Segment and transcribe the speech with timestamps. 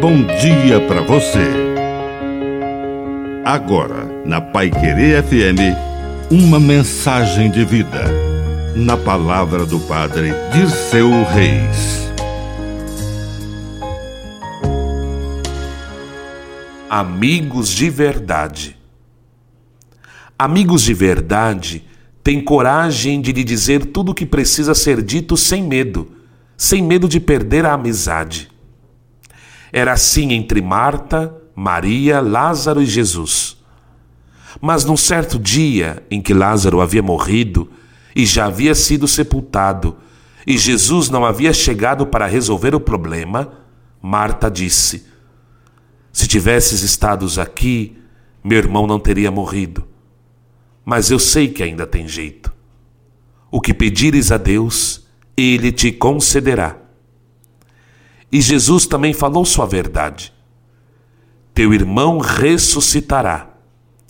[0.00, 1.46] bom dia para você.
[3.44, 5.76] Agora, na Pai Querer FM,
[6.30, 8.06] uma mensagem de vida.
[8.74, 12.10] Na palavra do Padre Dirceu Reis.
[16.88, 18.78] Amigos de verdade.
[20.38, 21.84] Amigos de verdade
[22.24, 26.10] têm coragem de lhe dizer tudo o que precisa ser dito sem medo,
[26.56, 28.50] sem medo de perder a amizade.
[29.72, 33.56] Era assim entre Marta, Maria, Lázaro e Jesus.
[34.60, 37.70] Mas num certo dia em que Lázaro havia morrido
[38.14, 39.96] e já havia sido sepultado,
[40.46, 43.52] e Jesus não havia chegado para resolver o problema,
[44.02, 45.06] Marta disse:
[46.12, 47.96] Se tivesses estado aqui,
[48.42, 49.86] meu irmão não teria morrido.
[50.84, 52.52] Mas eu sei que ainda tem jeito.
[53.50, 56.79] O que pedires a Deus, ele te concederá.
[58.32, 60.32] E Jesus também falou sua verdade.
[61.52, 63.50] Teu irmão ressuscitará.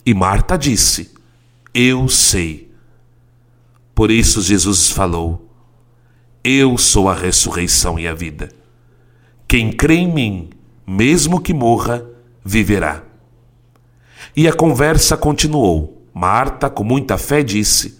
[0.05, 1.11] E Marta disse:
[1.73, 2.71] Eu sei.
[3.95, 5.49] Por isso Jesus falou:
[6.43, 8.49] Eu sou a ressurreição e a vida.
[9.47, 10.49] Quem crê em mim,
[10.85, 12.05] mesmo que morra,
[12.45, 13.03] viverá.
[14.35, 16.07] E a conversa continuou.
[16.13, 17.99] Marta, com muita fé, disse: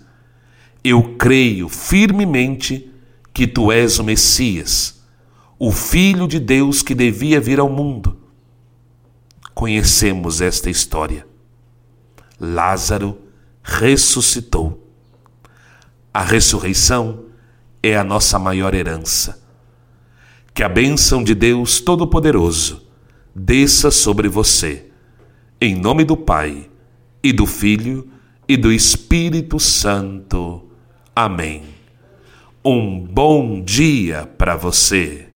[0.84, 2.92] Eu creio firmemente
[3.34, 5.01] que tu és o Messias
[5.64, 8.17] o Filho de Deus que devia vir ao mundo.
[9.54, 11.28] Conhecemos esta história.
[12.40, 13.20] Lázaro
[13.62, 14.92] ressuscitou.
[16.12, 17.26] A ressurreição
[17.84, 19.40] é a nossa maior herança.
[20.52, 22.88] Que a bênção de Deus Todo-Poderoso
[23.36, 24.88] desça sobre você,
[25.62, 26.72] em nome do Pai,
[27.22, 28.09] e do Filho,
[28.48, 30.72] e do Espírito Santo.
[31.16, 31.66] Amém.
[32.66, 35.28] Um bom dia para você.